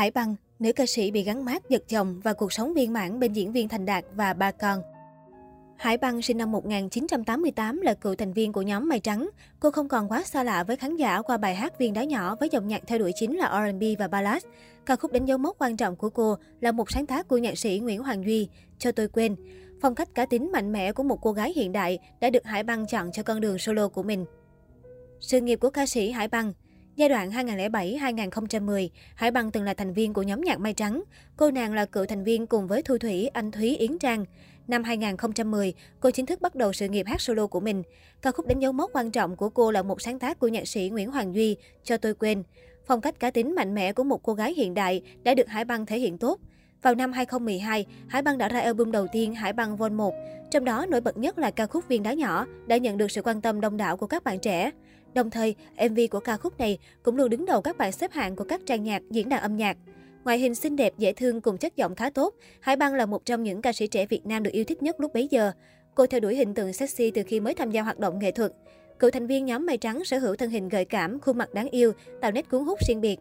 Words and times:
Hải 0.00 0.10
Băng, 0.10 0.34
nữ 0.58 0.72
ca 0.72 0.86
sĩ 0.86 1.10
bị 1.10 1.22
gắn 1.22 1.44
mát 1.44 1.62
giật 1.68 1.82
chồng 1.88 2.20
và 2.24 2.32
cuộc 2.32 2.52
sống 2.52 2.74
viên 2.74 2.92
mãn 2.92 3.20
bên 3.20 3.32
diễn 3.32 3.52
viên 3.52 3.68
Thành 3.68 3.86
Đạt 3.86 4.04
và 4.14 4.32
ba 4.32 4.50
con. 4.50 4.82
Hải 5.76 5.96
Băng 5.96 6.22
sinh 6.22 6.38
năm 6.38 6.52
1988 6.52 7.80
là 7.80 7.94
cựu 7.94 8.14
thành 8.14 8.32
viên 8.32 8.52
của 8.52 8.62
nhóm 8.62 8.88
Mây 8.88 9.00
Trắng. 9.00 9.30
Cô 9.60 9.70
không 9.70 9.88
còn 9.88 10.08
quá 10.08 10.22
xa 10.22 10.42
lạ 10.42 10.64
với 10.64 10.76
khán 10.76 10.96
giả 10.96 11.22
qua 11.22 11.36
bài 11.36 11.54
hát 11.54 11.78
Viên 11.78 11.92
đá 11.92 12.04
nhỏ 12.04 12.36
với 12.40 12.48
dòng 12.52 12.68
nhạc 12.68 12.82
theo 12.86 12.98
đuổi 12.98 13.12
chính 13.14 13.36
là 13.36 13.66
R&B 13.66 13.82
và 13.98 14.08
ballad. 14.08 14.44
Ca 14.86 14.96
khúc 14.96 15.12
đánh 15.12 15.24
dấu 15.24 15.38
mốc 15.38 15.56
quan 15.58 15.76
trọng 15.76 15.96
của 15.96 16.10
cô 16.10 16.36
là 16.60 16.72
một 16.72 16.90
sáng 16.90 17.06
tác 17.06 17.28
của 17.28 17.38
nhạc 17.38 17.58
sĩ 17.58 17.78
Nguyễn 17.78 18.02
Hoàng 18.02 18.24
Duy, 18.26 18.48
Cho 18.78 18.92
tôi 18.92 19.08
quên. 19.08 19.36
Phong 19.80 19.94
cách 19.94 20.14
cá 20.14 20.26
tính 20.26 20.52
mạnh 20.52 20.72
mẽ 20.72 20.92
của 20.92 21.02
một 21.02 21.18
cô 21.22 21.32
gái 21.32 21.52
hiện 21.56 21.72
đại 21.72 21.98
đã 22.20 22.30
được 22.30 22.44
Hải 22.44 22.62
Băng 22.62 22.86
chọn 22.86 23.12
cho 23.12 23.22
con 23.22 23.40
đường 23.40 23.58
solo 23.58 23.88
của 23.88 24.02
mình. 24.02 24.24
Sự 25.20 25.40
nghiệp 25.40 25.56
của 25.56 25.70
ca 25.70 25.86
sĩ 25.86 26.10
Hải 26.10 26.28
Băng 26.28 26.52
Giai 27.00 27.08
đoạn 27.08 27.30
2007-2010, 27.30 28.88
Hải 29.14 29.30
Băng 29.30 29.50
từng 29.50 29.64
là 29.64 29.74
thành 29.74 29.92
viên 29.92 30.12
của 30.12 30.22
nhóm 30.22 30.40
nhạc 30.40 30.60
Mai 30.60 30.74
Trắng. 30.74 31.02
Cô 31.36 31.50
nàng 31.50 31.74
là 31.74 31.84
cựu 31.84 32.06
thành 32.06 32.24
viên 32.24 32.46
cùng 32.46 32.66
với 32.66 32.82
Thu 32.82 32.98
Thủy, 32.98 33.26
Anh 33.26 33.50
Thúy, 33.50 33.76
Yến 33.76 33.98
Trang. 33.98 34.24
Năm 34.68 34.84
2010, 34.84 35.74
cô 36.00 36.10
chính 36.10 36.26
thức 36.26 36.40
bắt 36.40 36.54
đầu 36.54 36.72
sự 36.72 36.88
nghiệp 36.88 37.06
hát 37.06 37.20
solo 37.20 37.46
của 37.46 37.60
mình. 37.60 37.82
Ca 38.22 38.30
khúc 38.30 38.46
đánh 38.46 38.58
dấu 38.58 38.72
mốc 38.72 38.90
quan 38.92 39.10
trọng 39.10 39.36
của 39.36 39.48
cô 39.48 39.70
là 39.70 39.82
một 39.82 40.02
sáng 40.02 40.18
tác 40.18 40.38
của 40.38 40.48
nhạc 40.48 40.68
sĩ 40.68 40.88
Nguyễn 40.88 41.10
Hoàng 41.10 41.34
Duy, 41.34 41.56
Cho 41.84 41.96
tôi 41.96 42.14
quên. 42.14 42.42
Phong 42.86 43.00
cách 43.00 43.20
cá 43.20 43.30
tính 43.30 43.54
mạnh 43.54 43.74
mẽ 43.74 43.92
của 43.92 44.04
một 44.04 44.22
cô 44.22 44.34
gái 44.34 44.54
hiện 44.54 44.74
đại 44.74 45.02
đã 45.22 45.34
được 45.34 45.48
Hải 45.48 45.64
Băng 45.64 45.86
thể 45.86 45.98
hiện 45.98 46.18
tốt. 46.18 46.40
Vào 46.82 46.94
năm 46.94 47.12
2012, 47.12 47.86
Hải 48.08 48.22
Băng 48.22 48.38
đã 48.38 48.48
ra 48.48 48.60
album 48.60 48.90
đầu 48.90 49.06
tiên 49.12 49.34
Hải 49.34 49.52
Băng 49.52 49.76
Vol 49.76 49.92
1. 49.92 50.14
Trong 50.50 50.64
đó 50.64 50.86
nổi 50.88 51.00
bật 51.00 51.16
nhất 51.16 51.38
là 51.38 51.50
ca 51.50 51.66
khúc 51.66 51.88
Viên 51.88 52.02
đá 52.02 52.12
nhỏ 52.12 52.46
đã 52.66 52.76
nhận 52.76 52.96
được 52.96 53.10
sự 53.10 53.22
quan 53.22 53.40
tâm 53.40 53.60
đông 53.60 53.76
đảo 53.76 53.96
của 53.96 54.06
các 54.06 54.24
bạn 54.24 54.38
trẻ. 54.38 54.70
Đồng 55.14 55.30
thời, 55.30 55.54
MV 55.90 55.98
của 56.10 56.20
ca 56.20 56.36
khúc 56.36 56.58
này 56.58 56.78
cũng 57.02 57.16
luôn 57.16 57.30
đứng 57.30 57.46
đầu 57.46 57.62
các 57.62 57.78
bảng 57.78 57.92
xếp 57.92 58.12
hạng 58.12 58.36
của 58.36 58.44
các 58.44 58.60
trang 58.66 58.84
nhạc, 58.84 59.02
diễn 59.10 59.28
đàn 59.28 59.40
âm 59.40 59.56
nhạc. 59.56 59.76
Ngoại 60.24 60.38
hình 60.38 60.54
xinh 60.54 60.76
đẹp, 60.76 60.92
dễ 60.98 61.12
thương 61.12 61.40
cùng 61.40 61.58
chất 61.58 61.76
giọng 61.76 61.94
khá 61.94 62.10
tốt, 62.10 62.34
Hải 62.60 62.76
Băng 62.76 62.94
là 62.94 63.06
một 63.06 63.24
trong 63.24 63.42
những 63.42 63.62
ca 63.62 63.72
sĩ 63.72 63.86
trẻ 63.86 64.06
Việt 64.06 64.26
Nam 64.26 64.42
được 64.42 64.50
yêu 64.50 64.64
thích 64.64 64.82
nhất 64.82 65.00
lúc 65.00 65.14
bấy 65.14 65.28
giờ. 65.30 65.52
Cô 65.94 66.06
theo 66.06 66.20
đuổi 66.20 66.36
hình 66.36 66.54
tượng 66.54 66.72
sexy 66.72 67.10
từ 67.10 67.22
khi 67.26 67.40
mới 67.40 67.54
tham 67.54 67.70
gia 67.70 67.82
hoạt 67.82 67.98
động 67.98 68.18
nghệ 68.18 68.30
thuật. 68.30 68.52
Cựu 68.98 69.10
thành 69.10 69.26
viên 69.26 69.46
nhóm 69.46 69.66
Mây 69.66 69.76
Trắng 69.76 70.04
sở 70.04 70.18
hữu 70.18 70.36
thân 70.36 70.50
hình 70.50 70.68
gợi 70.68 70.84
cảm, 70.84 71.20
khuôn 71.20 71.38
mặt 71.38 71.54
đáng 71.54 71.68
yêu, 71.68 71.92
tạo 72.20 72.30
nét 72.30 72.50
cuốn 72.50 72.64
hút 72.64 72.78
riêng 72.88 73.00
biệt. 73.00 73.16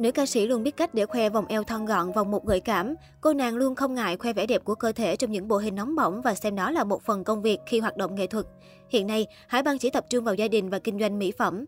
Nữ 0.00 0.12
ca 0.12 0.26
sĩ 0.26 0.46
luôn 0.46 0.62
biết 0.62 0.76
cách 0.76 0.94
để 0.94 1.06
khoe 1.06 1.28
vòng 1.28 1.46
eo 1.46 1.64
thon 1.64 1.86
gọn, 1.86 2.12
vòng 2.12 2.30
một 2.30 2.46
gợi 2.46 2.60
cảm. 2.60 2.94
Cô 3.20 3.32
nàng 3.32 3.56
luôn 3.56 3.74
không 3.74 3.94
ngại 3.94 4.16
khoe 4.16 4.32
vẻ 4.32 4.46
đẹp 4.46 4.64
của 4.64 4.74
cơ 4.74 4.92
thể 4.92 5.16
trong 5.16 5.32
những 5.32 5.48
bộ 5.48 5.58
hình 5.58 5.74
nóng 5.74 5.94
bỏng 5.94 6.22
và 6.22 6.34
xem 6.34 6.56
đó 6.56 6.70
là 6.70 6.84
một 6.84 7.02
phần 7.02 7.24
công 7.24 7.42
việc 7.42 7.58
khi 7.66 7.80
hoạt 7.80 7.96
động 7.96 8.14
nghệ 8.14 8.26
thuật. 8.26 8.46
Hiện 8.88 9.06
nay, 9.06 9.26
Hải 9.46 9.62
Băng 9.62 9.78
chỉ 9.78 9.90
tập 9.90 10.04
trung 10.10 10.24
vào 10.24 10.34
gia 10.34 10.48
đình 10.48 10.70
và 10.70 10.78
kinh 10.78 10.98
doanh 10.98 11.18
mỹ 11.18 11.32
phẩm. 11.38 11.64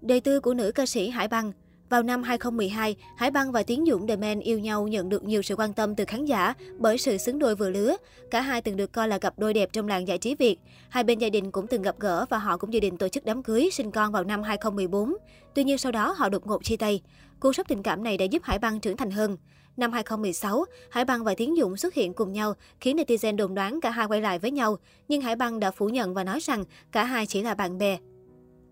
Đời 0.00 0.20
tư 0.20 0.40
của 0.40 0.54
nữ 0.54 0.72
ca 0.74 0.86
sĩ 0.86 1.08
Hải 1.08 1.28
Băng 1.28 1.52
vào 1.90 2.02
năm 2.02 2.22
2012, 2.22 2.96
Hải 3.16 3.30
Băng 3.30 3.52
và 3.52 3.62
Tiến 3.62 3.84
Dũng 3.86 4.06
The 4.06 4.16
Man 4.16 4.40
yêu 4.40 4.58
nhau 4.58 4.88
nhận 4.88 5.08
được 5.08 5.24
nhiều 5.24 5.42
sự 5.42 5.54
quan 5.56 5.72
tâm 5.72 5.94
từ 5.94 6.04
khán 6.04 6.24
giả 6.24 6.54
bởi 6.78 6.98
sự 6.98 7.16
xứng 7.16 7.38
đôi 7.38 7.54
vừa 7.54 7.70
lứa. 7.70 7.96
Cả 8.30 8.40
hai 8.40 8.62
từng 8.62 8.76
được 8.76 8.92
coi 8.92 9.08
là 9.08 9.18
cặp 9.18 9.38
đôi 9.38 9.54
đẹp 9.54 9.72
trong 9.72 9.88
làng 9.88 10.08
giải 10.08 10.18
trí 10.18 10.34
Việt. 10.34 10.58
Hai 10.88 11.04
bên 11.04 11.18
gia 11.18 11.28
đình 11.28 11.50
cũng 11.50 11.66
từng 11.66 11.82
gặp 11.82 11.98
gỡ 11.98 12.26
và 12.30 12.38
họ 12.38 12.56
cũng 12.56 12.72
dự 12.72 12.80
định 12.80 12.96
tổ 12.96 13.08
chức 13.08 13.24
đám 13.24 13.42
cưới 13.42 13.68
sinh 13.72 13.90
con 13.90 14.12
vào 14.12 14.24
năm 14.24 14.42
2014. 14.42 15.14
Tuy 15.54 15.64
nhiên 15.64 15.78
sau 15.78 15.92
đó 15.92 16.14
họ 16.16 16.28
đột 16.28 16.46
ngột 16.46 16.64
chia 16.64 16.76
tay. 16.76 17.02
Cú 17.40 17.52
sốc 17.52 17.68
tình 17.68 17.82
cảm 17.82 18.02
này 18.02 18.18
đã 18.18 18.24
giúp 18.24 18.42
Hải 18.42 18.58
Băng 18.58 18.80
trưởng 18.80 18.96
thành 18.96 19.10
hơn. 19.10 19.36
Năm 19.76 19.92
2016, 19.92 20.64
Hải 20.90 21.04
Băng 21.04 21.24
và 21.24 21.34
Tiến 21.34 21.54
Dũng 21.58 21.76
xuất 21.76 21.94
hiện 21.94 22.12
cùng 22.12 22.32
nhau, 22.32 22.54
khiến 22.80 22.96
netizen 22.96 23.36
đồn 23.36 23.54
đoán 23.54 23.80
cả 23.80 23.90
hai 23.90 24.06
quay 24.06 24.20
lại 24.20 24.38
với 24.38 24.50
nhau. 24.50 24.76
Nhưng 25.08 25.20
Hải 25.20 25.36
Băng 25.36 25.60
đã 25.60 25.70
phủ 25.70 25.88
nhận 25.88 26.14
và 26.14 26.24
nói 26.24 26.40
rằng 26.40 26.64
cả 26.92 27.04
hai 27.04 27.26
chỉ 27.26 27.42
là 27.42 27.54
bạn 27.54 27.78
bè. 27.78 27.98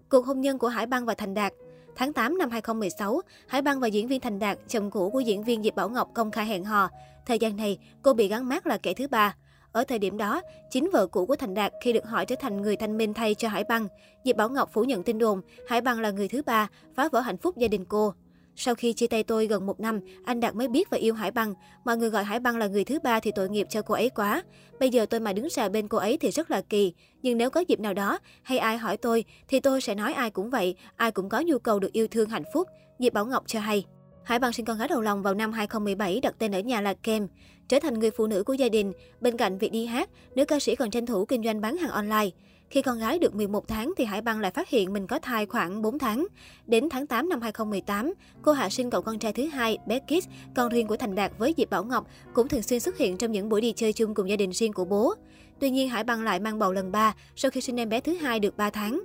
Cuộc 0.09 0.27
hôn 0.27 0.41
nhân 0.41 0.59
của 0.59 0.69
Hải 0.69 0.87
Băng 0.87 1.07
và 1.07 1.15
Thành 1.15 1.35
Đạt 1.35 1.53
Tháng 1.99 2.13
8 2.13 2.39
năm 2.39 2.51
2016, 2.51 3.21
Hải 3.47 3.63
Băng 3.63 3.81
và 3.81 3.87
diễn 3.87 4.09
viên 4.09 4.21
Thành 4.21 4.39
Đạt, 4.39 4.59
chồng 4.69 4.91
cũ 4.91 5.11
của 5.11 5.21
diễn 5.21 5.45
viên 5.45 5.63
Diệp 5.63 5.75
Bảo 5.75 5.89
Ngọc 5.89 6.11
công 6.15 6.31
khai 6.31 6.47
hẹn 6.47 6.65
hò. 6.65 6.91
Thời 7.27 7.39
gian 7.39 7.57
này, 7.57 7.79
cô 8.03 8.13
bị 8.13 8.29
gắn 8.29 8.49
mát 8.49 8.67
là 8.67 8.79
kẻ 8.79 8.95
thứ 8.95 9.09
ba. 9.09 9.35
Ở 9.73 9.85
thời 9.85 9.99
điểm 9.99 10.17
đó, 10.19 10.43
chính 10.71 10.91
vợ 10.93 11.07
cũ 11.07 11.27
của 11.27 11.37
Thành 11.37 11.55
Đạt 11.55 11.73
khi 11.85 11.93
được 11.93 12.05
hỏi 12.05 12.27
trở 12.27 12.37
thành 12.41 12.63
người 12.63 12.77
thanh 12.77 12.99
minh 12.99 13.15
thay 13.15 13.35
cho 13.35 13.49
Hải 13.49 13.65
Băng, 13.65 13.89
Diệp 14.25 14.37
Bảo 14.37 14.49
Ngọc 14.49 14.71
phủ 14.73 14.85
nhận 14.85 15.03
tin 15.03 15.19
đồn 15.19 15.41
Hải 15.69 15.81
Băng 15.81 16.01
là 16.01 16.11
người 16.11 16.29
thứ 16.29 16.43
ba, 16.43 16.69
phá 16.97 17.09
vỡ 17.13 17.21
hạnh 17.21 17.37
phúc 17.37 17.57
gia 17.57 17.69
đình 17.69 17.85
cô. 17.85 18.15
Sau 18.61 18.75
khi 18.75 18.93
chia 18.93 19.07
tay 19.07 19.23
tôi 19.23 19.47
gần 19.47 19.67
một 19.67 19.81
năm, 19.81 20.01
anh 20.25 20.41
Đạt 20.41 20.55
mới 20.55 20.69
biết 20.69 20.91
và 20.91 20.99
yêu 20.99 21.15
Hải 21.15 21.31
Băng. 21.31 21.55
Mọi 21.85 21.97
người 21.97 22.11
gọi 22.11 22.25
Hải 22.25 22.41
Băng 22.41 22.57
là 22.57 22.67
người 22.67 22.85
thứ 22.85 22.99
ba 22.99 23.21
thì 23.21 23.33
tội 23.35 23.49
nghiệp 23.49 23.67
cho 23.71 23.83
cô 23.83 23.95
ấy 23.95 24.11
quá. 24.11 24.43
Bây 24.81 24.91
giờ 24.91 25.07
tôi 25.07 25.21
mà 25.21 25.33
đứng 25.33 25.49
ra 25.51 25.69
bên 25.69 25.89
cô 25.89 25.99
ấy 25.99 26.17
thì 26.19 26.31
rất 26.31 26.51
là 26.51 26.63
kỳ. 26.63 26.93
Nhưng 27.23 27.39
nếu 27.39 27.51
có 27.51 27.61
dịp 27.61 27.81
nào 27.81 27.95
đó, 27.95 28.19
hay 28.43 28.59
ai 28.59 28.79
hỏi 28.79 28.97
tôi, 28.97 29.25
thì 29.49 29.61
tôi 29.61 29.81
sẽ 29.81 29.95
nói 29.95 30.13
ai 30.13 30.31
cũng 30.31 30.51
vậy, 30.51 30.75
ai 30.97 31.11
cũng 31.11 31.29
có 31.29 31.41
nhu 31.41 31.59
cầu 31.59 31.79
được 31.79 31.93
yêu 31.93 32.09
thương 32.09 32.29
hạnh 32.29 32.43
phúc. 32.55 32.69
Diệp 32.99 33.13
Bảo 33.13 33.27
Ngọc 33.27 33.45
cho 33.47 33.61
hay. 33.61 33.85
Hải 34.25 34.39
Băng 34.39 34.53
sinh 34.53 34.67
con 34.67 34.79
gái 34.79 34.89
đầu 34.89 35.01
lòng 35.01 35.23
vào 35.23 35.35
năm 35.35 35.53
2017, 35.53 36.21
đặt 36.21 36.35
tên 36.39 36.55
ở 36.55 36.61
nhà 36.61 36.81
là 36.81 36.95
Kem. 36.95 37.29
Trở 37.69 37.81
thành 37.81 37.99
người 37.99 38.11
phụ 38.11 38.27
nữ 38.27 38.43
của 38.43 38.53
gia 38.53 38.69
đình, 38.69 38.93
bên 39.21 39.37
cạnh 39.37 39.59
việc 39.59 39.73
đi 39.73 39.87
hát, 39.87 40.11
nữ 40.35 40.45
ca 40.45 40.61
sĩ 40.61 40.77
còn 40.77 40.91
tranh 40.91 41.07
thủ 41.07 41.25
kinh 41.25 41.45
doanh 41.45 41.61
bán 41.61 41.77
hàng 41.77 41.91
online. 41.91 42.31
Khi 42.71 42.83
con 42.83 42.99
gái 42.99 43.19
được 43.19 43.35
11 43.35 43.69
tháng 43.69 43.93
thì 43.97 44.05
Hải 44.05 44.21
Băng 44.21 44.41
lại 44.41 44.51
phát 44.51 44.69
hiện 44.69 44.93
mình 44.93 45.07
có 45.07 45.19
thai 45.19 45.47
khoảng 45.47 45.83
4 45.83 45.99
tháng. 45.99 46.27
Đến 46.67 46.89
tháng 46.89 47.07
8 47.07 47.29
năm 47.29 47.41
2018, 47.41 48.15
cô 48.43 48.53
hạ 48.53 48.69
sinh 48.69 48.91
cậu 48.91 49.03
con 49.03 49.19
trai 49.19 49.33
thứ 49.33 49.47
hai, 49.47 49.79
bé 49.87 49.99
Kit, 49.99 50.29
con 50.57 50.69
riêng 50.69 50.87
của 50.87 50.97
Thành 50.97 51.15
Đạt 51.15 51.33
với 51.39 51.55
Diệp 51.57 51.71
Bảo 51.71 51.85
Ngọc, 51.85 52.07
cũng 52.33 52.49
thường 52.49 52.63
xuyên 52.63 52.81
xuất 52.81 52.99
hiện 52.99 53.17
trong 53.17 53.33
những 53.33 53.49
buổi 53.49 53.61
đi 53.61 53.73
chơi 53.77 53.93
chung 53.93 54.15
cùng 54.15 54.29
gia 54.29 54.37
đình 54.37 54.51
riêng 54.51 54.73
của 54.73 54.85
bố. 54.85 55.15
Tuy 55.61 55.71
nhiên, 55.71 55.89
Hải 55.89 56.05
Băng 56.05 56.23
lại 56.23 56.41
mang 56.41 56.59
bầu 56.59 56.73
lần 56.73 56.93
ba 56.93 57.15
sau 57.37 57.51
khi 57.51 57.61
sinh 57.61 57.81
em 57.81 57.89
bé 57.89 58.01
thứ 58.01 58.15
hai 58.15 58.41
được 58.41 58.57
3 58.57 58.71
tháng. 58.71 59.01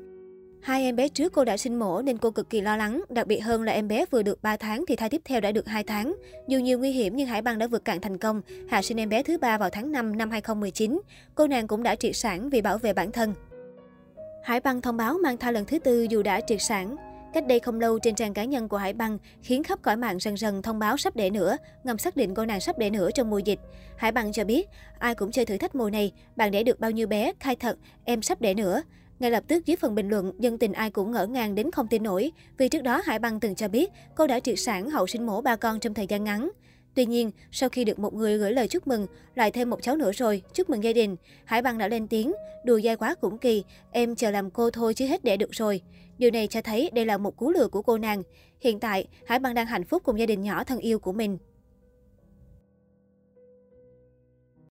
Hai 0.61 0.83
em 0.83 0.95
bé 0.95 1.09
trước 1.09 1.33
cô 1.33 1.45
đã 1.45 1.57
sinh 1.57 1.79
mổ 1.79 2.01
nên 2.01 2.17
cô 2.17 2.31
cực 2.31 2.49
kỳ 2.49 2.61
lo 2.61 2.77
lắng, 2.77 3.01
đặc 3.09 3.27
biệt 3.27 3.39
hơn 3.39 3.63
là 3.63 3.71
em 3.71 3.87
bé 3.87 4.05
vừa 4.11 4.23
được 4.23 4.43
3 4.43 4.57
tháng 4.57 4.85
thì 4.87 4.95
thai 4.95 5.09
tiếp 5.09 5.21
theo 5.25 5.41
đã 5.41 5.51
được 5.51 5.67
2 5.67 5.83
tháng. 5.83 6.15
Dù 6.47 6.59
nhiều 6.59 6.79
nguy 6.79 6.91
hiểm 6.91 7.15
nhưng 7.15 7.27
Hải 7.27 7.41
Băng 7.41 7.59
đã 7.59 7.67
vượt 7.67 7.85
cạn 7.85 8.01
thành 8.01 8.17
công, 8.17 8.41
hạ 8.69 8.81
sinh 8.81 8.99
em 8.99 9.09
bé 9.09 9.23
thứ 9.23 9.37
ba 9.37 9.57
vào 9.57 9.69
tháng 9.69 9.91
5 9.91 10.17
năm 10.17 10.31
2019. 10.31 11.01
Cô 11.35 11.47
nàng 11.47 11.67
cũng 11.67 11.83
đã 11.83 11.95
triệt 11.95 12.15
sản 12.15 12.49
vì 12.49 12.61
bảo 12.61 12.77
vệ 12.77 12.93
bản 12.93 13.11
thân. 13.11 13.33
Hải 14.43 14.59
Băng 14.59 14.81
thông 14.81 14.97
báo 14.97 15.17
mang 15.23 15.37
thai 15.37 15.53
lần 15.53 15.65
thứ 15.65 15.79
tư 15.79 16.07
dù 16.09 16.23
đã 16.23 16.41
triệt 16.47 16.61
sản. 16.61 16.95
Cách 17.33 17.47
đây 17.47 17.59
không 17.59 17.79
lâu 17.79 17.99
trên 17.99 18.15
trang 18.15 18.33
cá 18.33 18.43
nhân 18.43 18.67
của 18.67 18.77
Hải 18.77 18.93
Băng 18.93 19.17
khiến 19.41 19.63
khắp 19.63 19.79
cõi 19.81 19.97
mạng 19.97 20.19
rần 20.19 20.37
rần 20.37 20.61
thông 20.61 20.79
báo 20.79 20.97
sắp 20.97 21.15
đẻ 21.15 21.29
nữa, 21.29 21.57
ngầm 21.83 21.97
xác 21.97 22.15
định 22.15 22.35
cô 22.35 22.45
nàng 22.45 22.59
sắp 22.59 22.77
đẻ 22.77 22.89
nữa 22.89 23.09
trong 23.11 23.29
mùa 23.29 23.37
dịch. 23.37 23.59
Hải 23.97 24.11
Băng 24.11 24.31
cho 24.31 24.43
biết, 24.43 24.69
ai 24.99 25.15
cũng 25.15 25.31
chơi 25.31 25.45
thử 25.45 25.57
thách 25.57 25.75
mùa 25.75 25.89
này, 25.89 26.11
bạn 26.35 26.51
đẻ 26.51 26.63
được 26.63 26.79
bao 26.79 26.91
nhiêu 26.91 27.07
bé, 27.07 27.31
khai 27.39 27.55
thật, 27.55 27.77
em 28.03 28.21
sắp 28.21 28.41
đẻ 28.41 28.53
nữa. 28.53 28.81
Ngay 29.19 29.31
lập 29.31 29.43
tức 29.47 29.65
dưới 29.65 29.77
phần 29.77 29.95
bình 29.95 30.09
luận, 30.09 30.31
dân 30.39 30.57
tình 30.57 30.73
ai 30.73 30.89
cũng 30.89 31.11
ngỡ 31.11 31.25
ngàng 31.25 31.55
đến 31.55 31.71
không 31.71 31.87
tin 31.87 32.03
nổi, 32.03 32.31
vì 32.57 32.69
trước 32.69 32.83
đó 32.83 33.01
Hải 33.05 33.19
Băng 33.19 33.39
từng 33.39 33.55
cho 33.55 33.67
biết 33.67 33.91
cô 34.15 34.27
đã 34.27 34.39
triệt 34.39 34.55
sản 34.57 34.89
hậu 34.89 35.07
sinh 35.07 35.25
mổ 35.25 35.41
ba 35.41 35.55
con 35.55 35.79
trong 35.79 35.93
thời 35.93 36.07
gian 36.07 36.23
ngắn. 36.23 36.49
Tuy 36.95 37.05
nhiên, 37.05 37.31
sau 37.51 37.69
khi 37.69 37.83
được 37.83 37.99
một 37.99 38.13
người 38.13 38.37
gửi 38.37 38.51
lời 38.51 38.67
chúc 38.67 38.87
mừng, 38.87 39.07
lại 39.35 39.51
thêm 39.51 39.69
một 39.69 39.81
cháu 39.81 39.95
nữa 39.95 40.11
rồi, 40.11 40.41
chúc 40.53 40.69
mừng 40.69 40.83
gia 40.83 40.93
đình. 40.93 41.15
Hải 41.45 41.61
Băng 41.61 41.77
đã 41.77 41.87
lên 41.87 42.07
tiếng, 42.07 42.33
đùa 42.65 42.79
dai 42.83 42.95
quá 42.95 43.15
cũng 43.15 43.37
kỳ, 43.37 43.63
em 43.91 44.15
chờ 44.15 44.31
làm 44.31 44.51
cô 44.51 44.69
thôi 44.71 44.93
chứ 44.93 45.05
hết 45.05 45.23
để 45.23 45.37
được 45.37 45.51
rồi. 45.51 45.81
Điều 46.17 46.31
này 46.31 46.47
cho 46.47 46.61
thấy 46.61 46.89
đây 46.93 47.05
là 47.05 47.17
một 47.17 47.37
cú 47.37 47.51
lừa 47.51 47.67
của 47.67 47.81
cô 47.81 47.97
nàng. 47.97 48.23
Hiện 48.59 48.79
tại, 48.79 49.07
Hải 49.25 49.39
Băng 49.39 49.53
đang 49.53 49.67
hạnh 49.67 49.83
phúc 49.83 50.01
cùng 50.05 50.19
gia 50.19 50.25
đình 50.25 50.41
nhỏ 50.41 50.63
thân 50.63 50.79
yêu 50.79 50.99
của 50.99 51.11
mình. 51.13 51.37